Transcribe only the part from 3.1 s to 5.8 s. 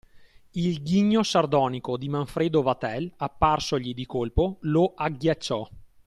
apparsogli di colpo, lo agghiacciò.